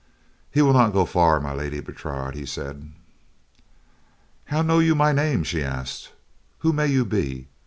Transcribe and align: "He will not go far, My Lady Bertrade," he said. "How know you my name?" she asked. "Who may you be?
"He 0.49 0.63
will 0.63 0.73
not 0.73 0.93
go 0.93 1.05
far, 1.05 1.39
My 1.39 1.53
Lady 1.53 1.79
Bertrade," 1.79 2.33
he 2.33 2.43
said. 2.43 2.91
"How 4.45 4.63
know 4.63 4.79
you 4.79 4.95
my 4.95 5.11
name?" 5.11 5.43
she 5.43 5.63
asked. 5.63 6.11
"Who 6.61 6.73
may 6.73 6.87
you 6.87 7.05
be? 7.05 7.49